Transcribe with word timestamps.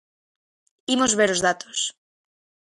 Imos 0.93 1.15
ver 1.19 1.29
os 1.35 1.43
datos. 1.47 1.79